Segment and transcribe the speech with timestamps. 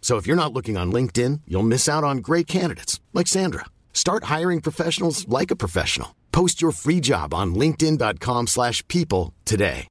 [0.00, 3.66] So if you're not looking on LinkedIn, you'll miss out on great candidates like Sandra.
[3.92, 6.16] Start hiring professionals like a professional.
[6.32, 9.86] Post your free job on linkedin.com/people today.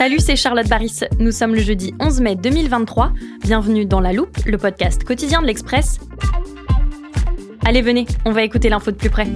[0.00, 1.00] Salut, c'est Charlotte Baris.
[1.18, 3.12] Nous sommes le jeudi 11 mai 2023.
[3.42, 5.98] Bienvenue dans La Loupe, le podcast quotidien de l'Express.
[7.66, 9.26] Allez, venez, on va écouter l'info de plus près.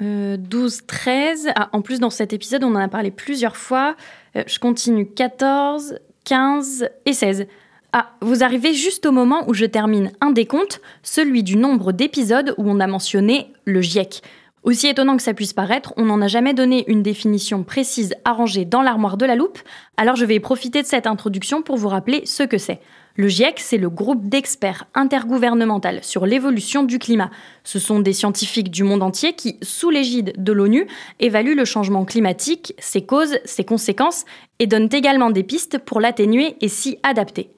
[0.00, 1.48] Euh, 12, 13.
[1.54, 3.96] Ah, en plus, dans cet épisode, on en a parlé plusieurs fois.
[4.36, 7.46] Euh, je continue 14, 15 et 16.
[7.92, 12.54] Ah, vous arrivez juste au moment où je termine un décompte, celui du nombre d'épisodes
[12.56, 14.22] où on a mentionné le GIEC.
[14.62, 18.64] Aussi étonnant que ça puisse paraître, on n'en a jamais donné une définition précise arrangée
[18.64, 19.58] dans l'armoire de la loupe,
[19.96, 22.80] alors je vais profiter de cette introduction pour vous rappeler ce que c'est.
[23.16, 27.30] Le GIEC, c'est le groupe d'experts intergouvernemental sur l'évolution du climat.
[27.62, 30.86] Ce sont des scientifiques du monde entier qui, sous l'égide de l'ONU,
[31.20, 34.24] évaluent le changement climatique, ses causes, ses conséquences,
[34.58, 37.50] et donnent également des pistes pour l'atténuer et s'y adapter.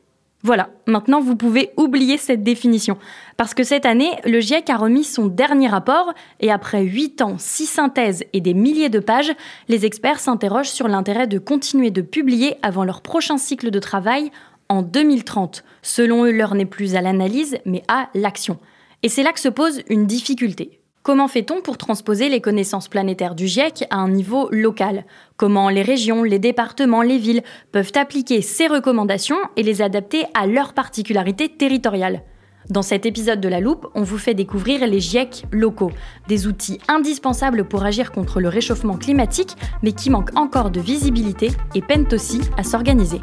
[0.42, 2.98] Voilà, maintenant vous pouvez oublier cette définition.
[3.38, 7.36] Parce que cette année, le GIEC a remis son dernier rapport et après 8 ans,
[7.38, 9.32] 6 synthèses et des milliers de pages,
[9.68, 14.30] les experts s'interrogent sur l'intérêt de continuer de publier avant leur prochain cycle de travail
[14.68, 15.64] en 2030.
[15.82, 18.58] Selon eux, l'heure n'est plus à l'analyse, mais à l'action.
[19.02, 20.80] Et c'est là que se pose une difficulté.
[21.02, 25.04] Comment fait-on pour transposer les connaissances planétaires du GIEC à un niveau local?
[25.36, 27.42] Comment les régions, les départements, les villes
[27.72, 32.22] peuvent appliquer ces recommandations et les adapter à leurs particularités territoriales?
[32.70, 35.92] Dans cet épisode de La Loupe, on vous fait découvrir les GIEC locaux,
[36.28, 41.50] des outils indispensables pour agir contre le réchauffement climatique, mais qui manquent encore de visibilité
[41.74, 43.20] et peinent aussi à s'organiser.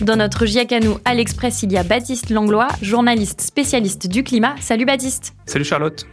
[0.00, 4.22] Dans notre GIEC à nous, à l'Express, il y a Baptiste Langlois, journaliste spécialiste du
[4.22, 4.54] climat.
[4.60, 6.06] Salut Baptiste Salut Charlotte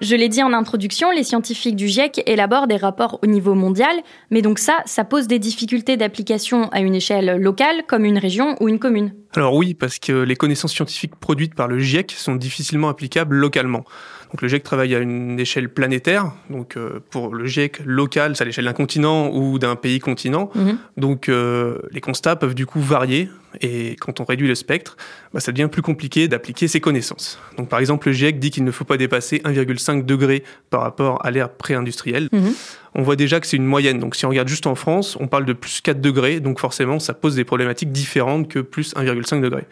[0.00, 3.96] je l'ai dit en introduction, les scientifiques du GIEC élaborent des rapports au niveau mondial,
[4.30, 8.54] mais donc ça, ça pose des difficultés d'application à une échelle locale, comme une région
[8.60, 9.12] ou une commune.
[9.34, 13.84] Alors oui, parce que les connaissances scientifiques produites par le GIEC sont difficilement applicables localement.
[14.30, 16.32] Donc le GIEC travaille à une échelle planétaire.
[16.50, 20.50] Donc euh, pour le GIEC local, c'est à l'échelle d'un continent ou d'un pays continent.
[20.54, 20.78] Mhm.
[20.96, 23.30] Donc euh, les constats peuvent du coup varier.
[23.62, 24.98] Et quand on réduit le spectre,
[25.32, 27.38] bah, ça devient plus compliqué d'appliquer ces connaissances.
[27.56, 31.24] Donc par exemple, le GIEC dit qu'il ne faut pas dépasser 1,5 degré par rapport
[31.24, 32.28] à l'ère pré-industrielle.
[32.32, 32.52] Mhm.
[32.94, 33.98] On voit déjà que c'est une moyenne.
[33.98, 36.40] Donc si on regarde juste en France, on parle de plus 4 degrés.
[36.40, 39.64] Donc forcément, ça pose des problématiques différentes que plus 1,5 degré.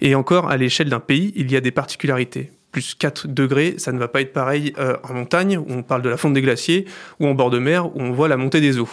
[0.00, 3.92] Et encore, à l'échelle d'un pays, il y a des particularités plus 4 degrés, ça
[3.92, 6.42] ne va pas être pareil euh, en montagne, où on parle de la fonte des
[6.42, 6.86] glaciers,
[7.20, 8.88] ou en bord de mer, où on voit la montée des eaux.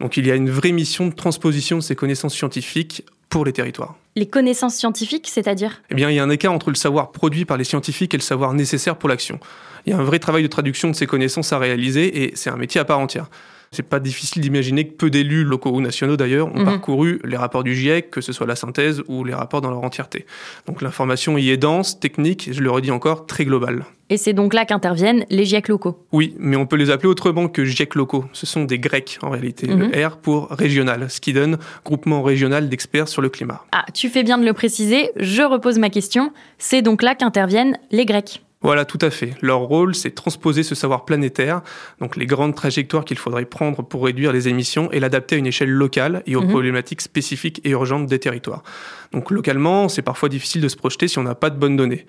[0.00, 3.52] Donc il y a une vraie mission de transposition de ces connaissances scientifiques pour les
[3.52, 3.94] territoires.
[4.16, 5.82] Les connaissances scientifiques, c'est-à-dire?
[5.90, 8.16] Eh bien, il y a un écart entre le savoir produit par les scientifiques et
[8.16, 9.38] le savoir nécessaire pour l'action.
[9.86, 12.50] Il y a un vrai travail de traduction de ces connaissances à réaliser, et c'est
[12.50, 13.28] un métier à part entière.
[13.70, 16.64] C'est pas difficile d'imaginer que peu d'élus locaux ou nationaux d'ailleurs ont Mhm.
[16.64, 19.84] parcouru les rapports du GIEC, que ce soit la synthèse ou les rapports dans leur
[19.84, 20.24] entièreté.
[20.66, 23.84] Donc l'information y est dense, technique, et je le redis encore, très globale.
[24.10, 26.02] Et c'est donc là qu'interviennent les GIEC locaux.
[26.12, 28.24] Oui, mais on peut les appeler autrement que GIEC locaux.
[28.32, 29.66] Ce sont des Grecs en réalité.
[29.68, 29.90] Mhm.
[29.92, 33.64] Le R pour régional, ce qui donne groupement régional d'experts sur le climat.
[33.72, 36.32] Ah, tu fais bien de le préciser, je repose ma question.
[36.56, 38.42] C'est donc là qu'interviennent les Grecs.
[38.60, 39.34] Voilà, tout à fait.
[39.40, 41.60] Leur rôle, c'est de transposer ce savoir planétaire,
[42.00, 45.46] donc les grandes trajectoires qu'il faudrait prendre pour réduire les émissions et l'adapter à une
[45.46, 46.48] échelle locale et aux Mhm.
[46.50, 48.64] problématiques spécifiques et urgentes des territoires.
[49.12, 52.04] Donc localement, c'est parfois difficile de se projeter si on n'a pas de bonnes données.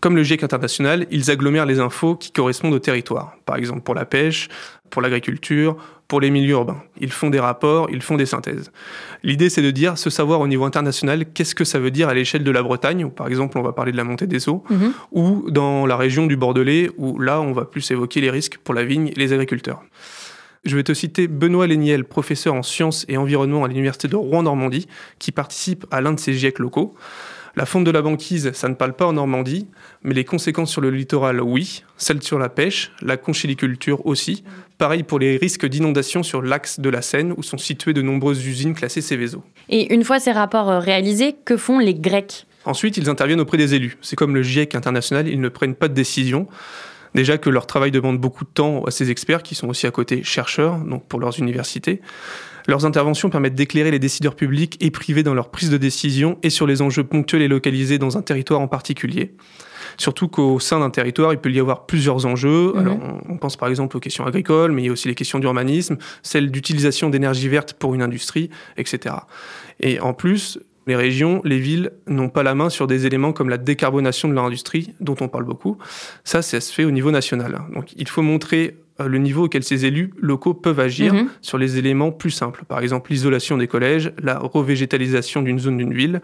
[0.00, 3.36] Comme le GIEC international, ils agglomèrent les infos qui correspondent au territoire.
[3.46, 4.48] Par exemple, pour la pêche,
[4.90, 5.76] pour l'agriculture,
[6.08, 6.82] pour les milieux urbains.
[7.00, 8.70] Ils font des rapports, ils font des synthèses.
[9.22, 12.14] L'idée, c'est de dire, ce savoir au niveau international, qu'est-ce que ça veut dire à
[12.14, 14.62] l'échelle de la Bretagne, où par exemple on va parler de la montée des eaux,
[14.70, 14.92] Mhm.
[15.12, 18.74] ou dans la région du Bordelais, où là on va plus évoquer les risques pour
[18.74, 19.82] la vigne et les agriculteurs.
[20.64, 24.86] Je vais te citer Benoît Léniel, professeur en sciences et environnement à l'université de Rouen-Normandie,
[25.18, 26.94] qui participe à l'un de ces GIEC locaux.
[27.56, 29.68] La fonte de la banquise, ça ne parle pas en Normandie,
[30.02, 31.84] mais les conséquences sur le littoral, oui.
[31.96, 34.42] Celles sur la pêche, la conchiliculture aussi.
[34.76, 38.44] Pareil pour les risques d'inondation sur l'axe de la Seine, où sont situées de nombreuses
[38.44, 39.44] usines classées Céveso.
[39.68, 42.46] Et une fois ces rapports euh, réalisés, que font les Grecs?
[42.64, 43.98] Ensuite, ils interviennent auprès des élus.
[44.00, 46.48] C'est comme le GIEC international, ils ne prennent pas de décision.
[47.14, 49.92] Déjà que leur travail demande beaucoup de temps à ces experts, qui sont aussi à
[49.92, 52.00] côté chercheurs, donc pour leurs universités.
[52.66, 56.50] Leurs interventions permettent d'éclairer les décideurs publics et privés dans leur prise de décision et
[56.50, 59.34] sur les enjeux ponctuels et localisés dans un territoire en particulier.
[59.96, 62.72] Surtout qu'au sein d'un territoire, il peut y avoir plusieurs enjeux.
[62.72, 62.78] Mhm.
[62.78, 65.38] Alors, on, pense par exemple aux questions agricoles, mais il y a aussi les questions
[65.38, 69.14] d'urbanisme, celles d'utilisation d'énergie verte pour une industrie, etc.
[69.80, 73.48] Et en plus, les régions, les villes n'ont pas la main sur des éléments comme
[73.48, 75.78] la décarbonation de leur industrie, dont on parle beaucoup.
[76.24, 77.62] Ça, ça se fait au niveau national.
[77.74, 81.28] Donc, il faut montrer le niveau auquel ces élus locaux peuvent agir Mhm.
[81.40, 82.64] sur les éléments plus simples.
[82.66, 86.20] Par exemple, l'isolation des collèges, la revégétalisation d'une zone d'une ville.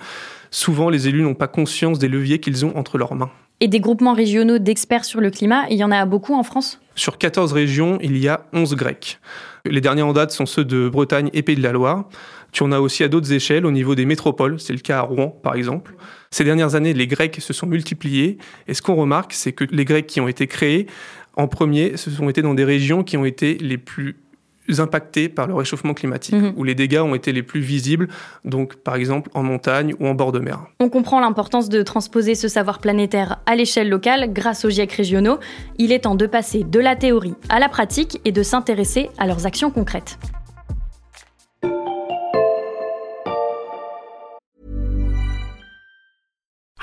[0.50, 3.30] Souvent, les élus n'ont pas conscience des leviers qu'ils ont entre leurs mains.
[3.62, 6.80] Et des groupements régionaux d'experts sur le climat, il y en a beaucoup en France?
[6.94, 9.18] Sur 14 régions, il y a 11 Grecs.
[9.66, 12.08] Les derniers en date sont ceux de Bretagne et Pays de la Loire.
[12.52, 15.02] Tu en as aussi à d'autres échelles au niveau des métropoles, c'est le cas à
[15.02, 15.94] Rouen par exemple.
[16.32, 19.84] Ces dernières années, les Grecs se sont multipliés et ce qu'on remarque, c'est que les
[19.84, 20.86] Grecs qui ont été créés
[21.40, 24.16] en premier, ce sont été dans des régions qui ont été les plus
[24.78, 26.52] impactées par le réchauffement climatique, Mhm.
[26.56, 28.06] où les dégâts ont été les plus visibles,
[28.44, 30.60] donc par exemple en montagne ou en bord de mer.
[30.78, 35.38] On comprend l'importance de transposer ce savoir planétaire à l'échelle locale grâce aux GIEC régionaux.
[35.78, 39.26] Il est temps de passer de la théorie à la pratique et de s'intéresser à
[39.26, 40.18] leurs actions concrètes.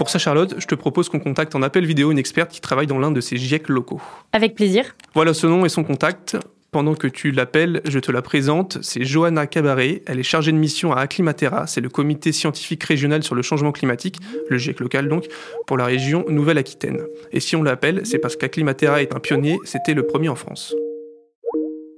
[0.00, 2.86] Pour ça, Charlotte, je te propose qu'on contacte en appel vidéo une experte qui travaille
[2.86, 4.00] dans l'un de ces GIEC locaux.
[4.32, 4.96] Avec plaisir.
[5.12, 6.38] Voilà ce nom et son contact.
[6.70, 8.78] Pendant que tu l'appelles, je te la présente.
[8.80, 10.00] C'est Johanna Cabaret.
[10.06, 11.66] Elle est chargée de mission à Acclimatera.
[11.66, 14.16] C'est le comité scientifique régional sur le changement climatique,
[14.48, 15.26] le GIEC local donc,
[15.66, 17.02] pour la région Nouvelle-Aquitaine.
[17.32, 19.58] Et si on l'appelle, c'est parce qu'Acclimatera est un pionnier.
[19.64, 20.74] C'était le premier en France.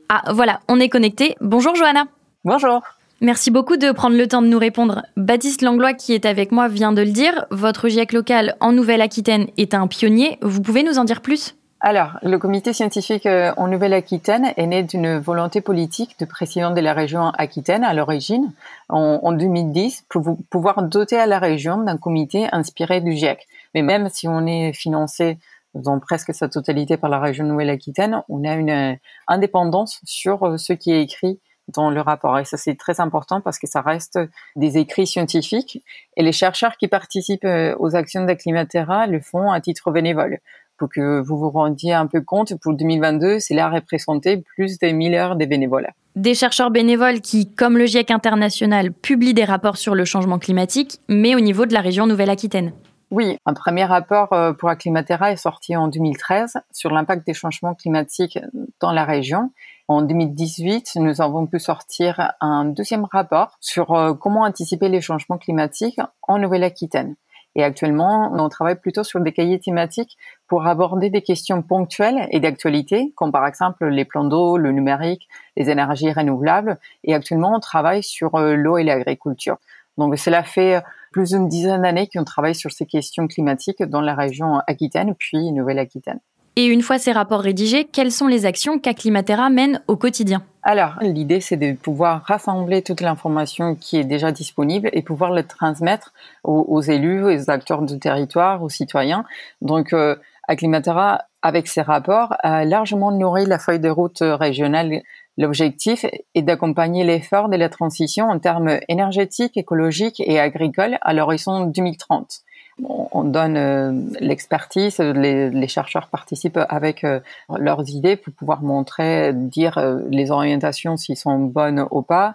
[0.08, 1.37] Ah voilà, on est connecté.
[1.40, 2.06] Bonjour Johanna.
[2.43, 2.82] Bonjour.
[3.24, 5.02] Merci beaucoup de prendre le temps de nous répondre.
[5.16, 7.46] Baptiste Langlois, qui est avec moi, vient de le dire.
[7.52, 10.38] Votre GIEC local en Nouvelle-Aquitaine est un pionnier.
[10.42, 11.54] Vous pouvez nous en dire plus?
[11.78, 16.80] Alors, le comité scientifique euh, en Nouvelle-Aquitaine est né d'une volonté politique du président de
[16.80, 18.50] la région Aquitaine à l'origine,
[18.88, 23.46] en, en 2010, pour pouvoir doter à la région d'un comité inspiré du GIEC.
[23.76, 25.38] Mais même si on est financé
[25.76, 28.94] dans presque sa totalité par la région Nouvelle-Aquitaine, on a une euh,
[29.28, 32.38] indépendance sur euh, ce qui est écrit dans le rapport.
[32.38, 34.19] Et ça, c'est très important parce que ça reste
[34.56, 35.82] des écrits scientifiques.
[36.16, 40.38] Et les chercheurs qui participent euh, aux actions d'Acclimatera le font à titre bénévole.
[40.78, 44.88] Pour que vous vous rendiez un peu compte, pour 2022, c'est là représenté plus de
[44.88, 45.88] 1000 heures de bénévoles.
[46.16, 51.00] Des chercheurs bénévoles qui, comme le GIEC international, publient des rapports sur le changement climatique,
[51.08, 52.72] mais au niveau de la région Nouvelle-Aquitaine.
[53.14, 57.74] Oui, un premier rapport euh, pour Acclimatera est sorti en 2013 sur l'impact des changements
[57.74, 58.38] climatiques
[58.81, 59.52] dans la région.
[59.86, 65.36] En 2018, nous avons pu sortir un deuxième rapport sur euh, comment anticiper les changements
[65.36, 67.16] climatiques en Nouvelle-Aquitaine.
[67.54, 70.16] Et actuellement, on travaille plutôt sur des cahiers thématiques
[70.48, 75.28] pour aborder des questions ponctuelles et d'actualité, comme par exemple les plans d'eau, le numérique,
[75.58, 76.78] les énergies renouvelables.
[77.04, 79.58] Et actuellement, on travaille sur euh, l'eau et l'agriculture.
[79.98, 84.14] Donc cela fait plus d'une dizaine d'années qu'on travaille sur ces questions climatiques dans la
[84.14, 86.19] région Aquitaine puis Nouvelle-Aquitaine.
[86.56, 90.42] Et une fois ces rapports rédigés, quelles sont les actions qu'Acclimatera mène au quotidien?
[90.62, 95.44] Alors, l'idée, c'est de pouvoir rassembler toute l'information qui est déjà disponible et pouvoir le
[95.44, 96.12] transmettre
[96.44, 99.24] aux, aux élus, aux acteurs du territoire, aux citoyens.
[99.62, 100.16] Donc, euh,
[100.46, 105.02] Acclimatera, avec ses rapports, a largement nourri la feuille de route régionale.
[105.39, 111.65] L'objectif est d'accompagner l'effort de la transition en termes énergétiques, écologiques et agricoles à l'horizon
[111.65, 112.43] 2030.
[112.79, 119.79] on donne euh, l'expertise, les, chercheurs participent avec euh, leurs idées pour pouvoir montrer, dire
[119.79, 122.34] euh, les orientations s'ils sont bonnes ou pas.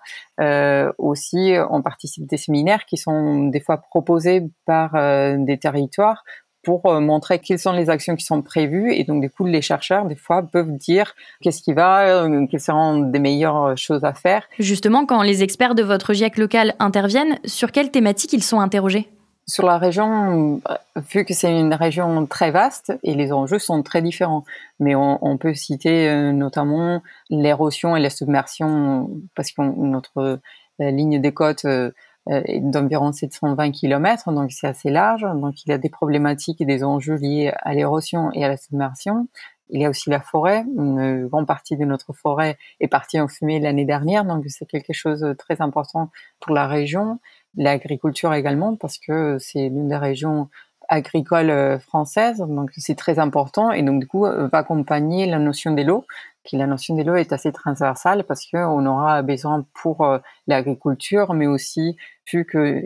[0.97, 4.93] aussi, on participe des séminaires qui sont des fois proposés par
[5.37, 6.23] des territoires
[6.67, 8.93] pour montrer quelles sont les actions qui sont prévues.
[8.93, 12.99] Et donc du coup les chercheurs des fois peuvent dire qu'est-ce qui va, quelles seront
[12.99, 14.43] des meilleures choses à faire.
[14.59, 19.07] Justement, quand les experts de votre GIEC local interviennent, sur quelles thématiques ils sont interrogés?
[19.49, 20.61] Sur la région,
[21.09, 24.43] vu que c'est une région très vaste et les enjeux sont très différents,
[24.81, 30.41] mais on, peut citer euh, notamment l'érosion et la submersion, parce que notre
[30.81, 31.91] euh, ligne des côtes euh,
[32.61, 35.25] d'environ 720 km, donc c'est assez large.
[35.35, 38.57] Donc il y a des problématiques et des enjeux liés à l'érosion et à la
[38.57, 39.27] submersion.
[39.69, 40.63] Il y a aussi la forêt.
[40.77, 44.93] Une grande partie de notre forêt est partie en fumée l'année dernière, donc c'est quelque
[44.93, 47.19] chose de très important pour la région
[47.57, 50.49] l'agriculture également parce que c'est l'une des régions
[50.89, 55.37] agricoles euh, françaises, donc c'est très important et donc du coup euh, va accompagner la
[55.37, 56.05] notion de l'eau,
[56.47, 61.33] qui la notion de l'eau est assez transversale parce qu'on aura besoin pour euh, l'agriculture,
[61.33, 61.97] mais aussi
[62.31, 62.81] vu que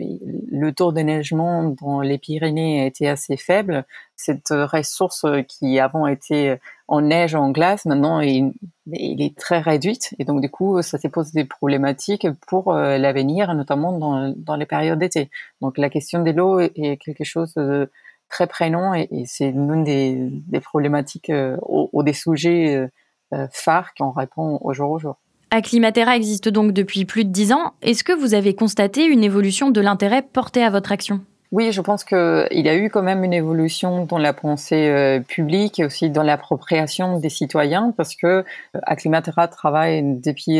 [0.50, 3.84] le taux de neigement dans les Pyrénées été assez faible,
[4.16, 8.52] cette ressource qui avant était en neige, en glace, maintenant il,
[8.92, 13.54] est très réduite et donc du coup ça se pose des problématiques pour euh, l'avenir,
[13.54, 13.98] notamment
[14.36, 15.30] dans, les périodes d'été.
[15.60, 17.90] Donc la question de l'eau est, quelque chose de
[18.28, 22.90] très prégnant et, c'est l'une des, problématiques euh, ou, des sujets
[23.52, 25.16] phares qu'on répond au jour au jour.
[25.50, 27.74] Acclimatera existe donc depuis plus de dix ans.
[27.82, 31.20] Est-ce que vous avez constaté une évolution de l'intérêt porté à votre action?
[31.50, 35.20] Oui, je pense qu'il y a eu quand même une évolution dans la pensée euh,
[35.20, 38.44] publique et aussi dans l'appropriation des citoyens parce que euh,
[38.84, 40.58] Acclimatera travaille depuis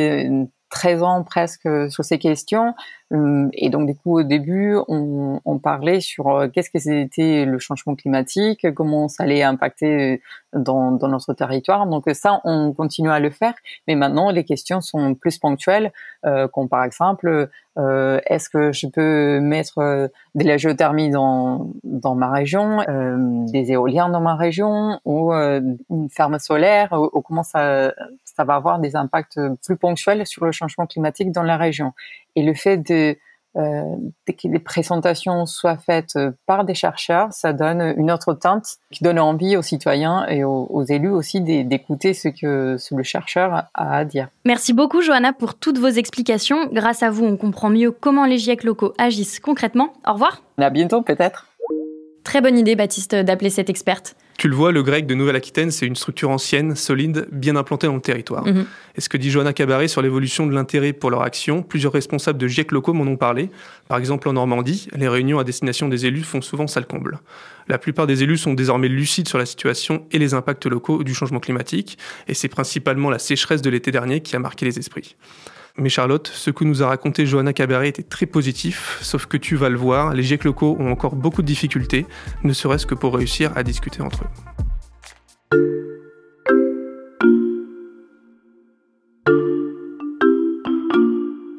[0.68, 2.74] 13 ans presque sur ces questions.
[3.12, 7.44] Hum, et donc, du coup, au début, on, on parlait sur euh, qu'est-ce que c'était
[7.44, 10.22] le changement climatique, comment ça allait impacter
[10.54, 11.86] dans, dans, notre territoire.
[11.86, 13.52] Donc, ça, on continue à le faire.
[13.86, 15.92] Mais maintenant, les questions sont plus ponctuelles,
[16.24, 21.70] euh, comme par exemple, euh, est-ce que je peux mettre euh, de la géothermie dans,
[21.84, 23.16] dans ma région, euh,
[23.50, 27.92] des éoliens dans ma région, ou une ferme solaire, ou, ou comment ça,
[28.24, 31.92] ça va avoir des impacts plus ponctuels sur le changement climatique dans la région.
[32.36, 33.16] Et le fait de,
[33.56, 33.82] euh,
[34.26, 39.18] que les présentations soient faites par des chercheurs, ça donne une autre teinte qui donne
[39.18, 44.28] envie aux citoyens et aux, élus aussi d'écouter ce que le chercheur a à dire.
[44.44, 46.66] Merci beaucoup Johanna pour toutes vos explications.
[46.72, 49.92] Grâce à vous, on comprend mieux comment les GIEC locaux agissent concrètement.
[50.06, 50.42] Au revoir.
[50.58, 51.48] À bientôt peut-être.
[52.24, 54.16] Très bonne idée Baptiste d'appeler cette experte.
[54.38, 57.94] Tu le vois, le grec de Nouvelle-Aquitaine, c'est une structure ancienne, solide, bien implantée dans
[57.94, 58.44] le territoire.
[58.44, 58.66] Mhm.
[58.96, 62.38] Et ce que dit Johanna Cabaret sur l'évolution de l'intérêt pour leur action, plusieurs responsables
[62.38, 63.50] de GIEC locaux m'en ont parlé.
[63.88, 67.20] Par exemple, en Normandie, les réunions à destination des élus font souvent salle comble.
[67.68, 71.14] La plupart des élus sont désormais lucides sur la situation et les impacts locaux du
[71.14, 75.16] changement climatique, et c'est principalement la sécheresse de l'été dernier qui a marqué les esprits.
[75.78, 79.56] Mais Charlotte, ce que nous a raconté Johanna Cabaret était très positif, sauf que tu
[79.56, 82.06] vas le voir, les GIEC locaux ont encore beaucoup de difficultés,
[82.44, 84.52] ne serait-ce que pour réussir à discuter entre eux.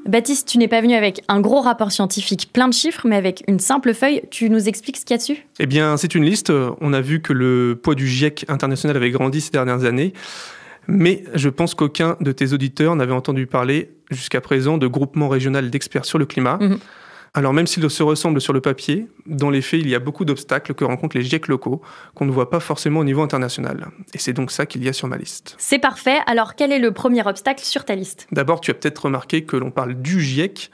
[0.06, 3.44] Baptiste, tu n'es pas venu avec un gros rapport scientifique plein de chiffres, mais avec
[3.48, 4.22] une simple feuille.
[4.30, 5.48] Tu nous expliques ce qu'il y a dessus?
[5.58, 6.54] Eh bien, c'est une liste.
[6.82, 10.14] On a vu que le poids du GIEC international avait grandi ces dernières années.
[10.88, 15.70] Mais je pense qu'aucun de tes auditeurs n'avait entendu parler jusqu'à présent de groupement régional
[15.70, 16.58] d'experts sur le climat.
[16.60, 16.80] Mhm.
[17.36, 20.24] Alors même s'ils se ressemblent sur le papier, dans les faits, il y a beaucoup
[20.24, 21.82] d'obstacles que rencontrent les GIEC locaux
[22.14, 23.88] qu'on ne voit pas forcément au niveau international.
[24.14, 25.56] Et c'est donc ça qu'il y a sur ma liste.
[25.58, 26.20] C'est parfait.
[26.28, 28.28] Alors quel est le premier obstacle sur ta liste?
[28.32, 30.70] D'abord, tu as peut-être remarqué que l'on parle du GIEC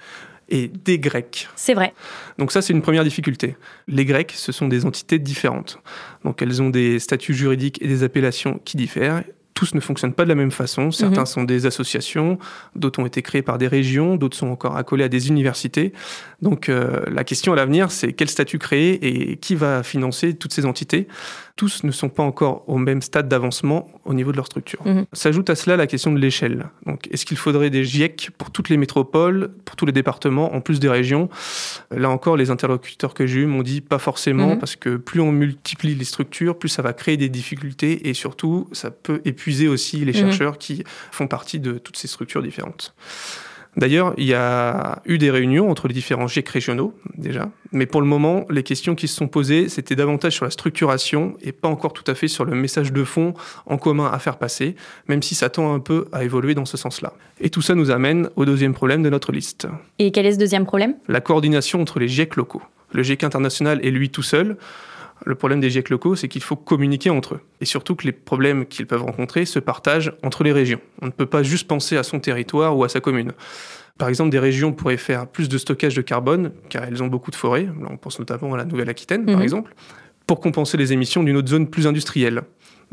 [0.49, 1.47] et des Grecs.
[1.55, 1.93] C'est vrai.
[2.37, 3.55] Donc ça, c'est une première difficulté.
[3.87, 5.79] Les Grecs, ce sont des entités différentes.
[6.25, 9.23] Donc elles ont des statuts juridiques et des appellations qui diffèrent
[9.59, 10.89] tous ne fonctionnent pas de la même façon.
[10.89, 11.25] Certains mhm.
[11.25, 12.39] sont des associations,
[12.77, 15.91] d'autres ont été créés par des régions, d'autres sont encore accolés à des universités.
[16.41, 20.53] Donc euh, la question à l'avenir, c'est quel statut créer et qui va financer toutes
[20.53, 21.09] ces entités?
[21.59, 24.79] Tous ne sont pas encore au même stade d'avancement au niveau de leur structure.
[24.85, 25.05] Mhm.
[25.11, 26.67] S'ajoute à cela la question de l'échelle.
[26.85, 30.61] Donc, est-ce qu'il faudrait des GIEC pour toutes les métropoles, pour tous les départements, en
[30.61, 31.27] plus des régions?
[31.91, 34.59] Là encore, les interlocuteurs que j'ai eus m'ont dit pas forcément, mhm.
[34.59, 38.69] parce que plus on multiplie les structures, plus ça va créer des difficultés et surtout,
[38.71, 40.13] ça peut épuiser aussi les mhm.
[40.13, 42.95] chercheurs qui font partie de toutes ces structures différentes.
[43.77, 48.01] D'ailleurs, il y a eu des réunions entre les différents GIEC régionaux, déjà, mais pour
[48.01, 51.67] le moment, les questions qui se sont posées, c'était davantage sur la structuration et pas
[51.67, 53.33] encore tout à fait sur le message de fond
[53.67, 54.75] en commun à faire passer,
[55.07, 57.13] même si ça tend un peu à évoluer dans ce sens-là.
[57.39, 59.67] Et tout ça nous amène au deuxième problème de notre liste.
[59.99, 60.95] Et quel est ce deuxième problème?
[61.07, 62.63] La coordination entre les GIEC locaux.
[62.91, 64.57] Le GIEC international est lui tout seul.
[65.25, 67.41] Le problème des GIEC locaux, c'est qu'il faut communiquer entre eux.
[67.61, 70.79] Et surtout que les problèmes qu'ils peuvent rencontrer se partagent entre les régions.
[71.01, 73.33] On ne peut pas juste penser à son territoire ou à sa commune.
[73.97, 77.31] Par exemple, des régions pourraient faire plus de stockage de carbone, car elles ont beaucoup
[77.31, 77.63] de forêts.
[77.65, 79.41] Là, on pense notamment à la Nouvelle-Aquitaine, par Mhm.
[79.43, 79.75] exemple,
[80.25, 82.43] pour compenser les émissions d'une autre zone plus industrielle.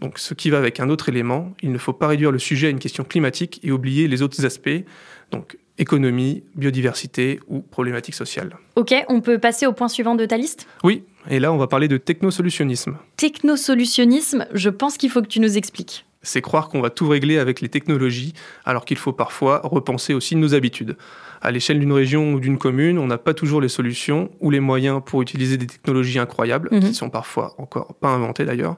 [0.01, 2.67] Donc, ce qui va avec un autre élément, il ne faut pas réduire le sujet
[2.67, 4.85] à une question climatique et oublier les autres aspects,
[5.31, 8.57] donc économie, biodiversité ou problématiques sociales.
[8.77, 10.67] Ok, on peut passer au point suivant de ta liste?
[10.85, 12.97] Oui, et là, on va parler de technosolutionnisme.
[13.17, 16.05] Technosolutionnisme, je pense qu'il faut que tu nous expliques.
[16.23, 18.33] c'est croire qu'on va tout régler avec les technologies,
[18.65, 20.97] alors qu'il faut parfois repenser aussi nos habitudes.
[21.41, 24.59] À l'échelle d'une région ou d'une commune, on n'a pas toujours les solutions ou les
[24.59, 26.81] moyens pour utiliser des technologies incroyables, Mhm.
[26.81, 28.77] qui sont parfois encore pas inventées d'ailleurs.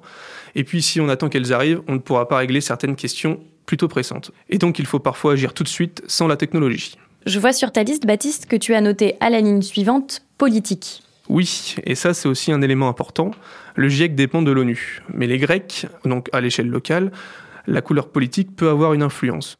[0.56, 3.86] Et puis si on attend qu'elles arrivent, on ne pourra pas régler certaines questions plutôt
[3.86, 4.32] pressantes.
[4.48, 6.96] Et donc il faut parfois agir tout de suite sans la technologie.
[7.26, 11.02] Je vois sur ta liste, Baptiste, que tu as noté à la ligne suivante politique.
[11.28, 13.30] Oui, et ça c'est aussi un élément important.
[13.76, 17.12] Le GIEC dépend de l'ONU, mais les Grecs, donc à l'échelle locale,
[17.66, 19.58] la couleur politique peut avoir une influence.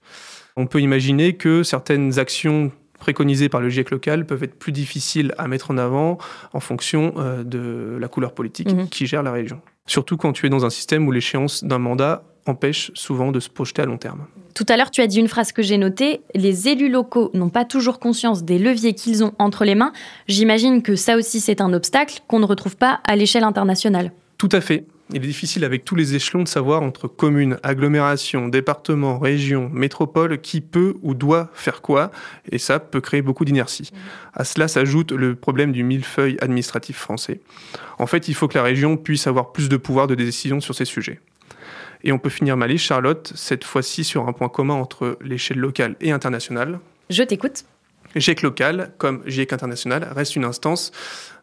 [0.57, 5.35] On peut imaginer que certaines actions préconisées par le GIEC local peuvent être plus difficiles
[5.37, 6.17] à mettre en avant
[6.55, 8.89] en fonction euh, de la couleur politique Mhm.
[8.89, 9.61] qui gère la région.
[9.87, 13.49] Surtout quand tu es dans un système où l'échéance d'un mandat empêche souvent de se
[13.49, 14.27] projeter à long terme.
[14.55, 16.21] Tout à l'heure, tu as dit une phrase que j'ai notée.
[16.35, 19.93] Les élus locaux n'ont pas toujours conscience des leviers qu'ils ont entre les mains.
[20.27, 24.13] J'imagine que ça aussi, c'est un obstacle qu'on ne retrouve pas à l'échelle internationale.
[24.37, 24.85] Tout à fait.
[25.11, 30.39] Il est difficile avec tous les échelons de savoir entre communes, agglomérations, départements, régions, métropoles,
[30.39, 32.11] qui peut ou doit faire quoi,
[32.53, 33.91] et ça peut créer beaucoup d'inertie.
[34.35, 37.41] À cela s'ajoute le problème du millefeuille administratif français.
[37.99, 40.75] En fait, il faut que la région puisse avoir plus de pouvoir de décision sur
[40.75, 41.21] ces sujets.
[42.05, 45.59] Et on peut finir ma liste, Charlotte, cette fois-ci sur un point commun entre l'échelle
[45.59, 46.79] locale et internationale.
[47.11, 47.65] Je t'écoute.
[48.17, 50.93] GIEC local, comme GIEC international, reste une instance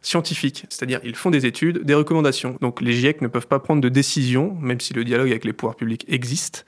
[0.01, 2.57] scientifique, c'est-à-dire ils font des études, des recommandations.
[2.61, 5.53] Donc les GIEC ne peuvent pas prendre de décision, même si le dialogue avec les
[5.53, 6.65] pouvoirs publics existe.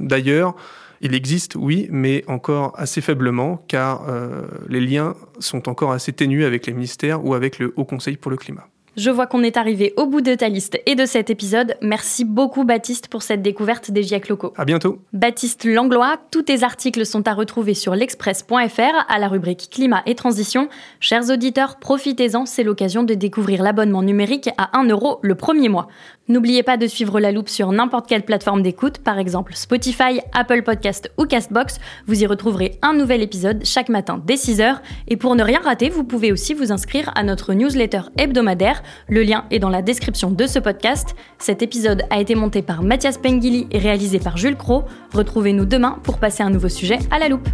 [0.00, 0.54] D'ailleurs,
[1.00, 6.44] il existe, oui, mais encore assez faiblement, car euh, les liens sont encore assez ténus
[6.44, 8.68] avec les ministères ou avec le Haut Conseil pour le climat.
[8.98, 11.76] Je vois qu'on est arrivé au bout de ta liste et de cet épisode.
[11.80, 14.52] Merci beaucoup, Baptiste, pour cette découverte des GIEC locaux.
[14.56, 14.98] À bientôt.
[15.12, 20.16] Baptiste Langlois, tous tes articles sont à retrouver sur l'express.fr à la rubrique Climat et
[20.16, 20.68] Transition.
[20.98, 25.86] Chers auditeurs, profitez-en, c'est l'occasion de découvrir l'abonnement numérique à 1 euro le premier mois.
[26.26, 30.62] N'oubliez pas de suivre la loupe sur n'importe quelle plateforme d'écoute, par exemple Spotify, Apple
[30.62, 31.78] Podcast ou Castbox.
[32.06, 34.78] Vous y retrouverez un nouvel épisode chaque matin dès 6h.
[35.06, 38.82] Et pour ne rien rater, vous pouvez aussi vous inscrire à notre newsletter hebdomadaire.
[39.08, 41.14] Le lien est dans la description de ce podcast.
[41.38, 44.84] Cet épisode a été monté par Mathias Pengili et réalisé par Jules Cro.
[45.14, 47.48] Retrouvez-nous demain pour passer un nouveau sujet à la loupe.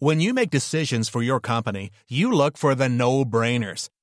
[0.00, 3.88] When you make decisions for your company, you look for the no brainers.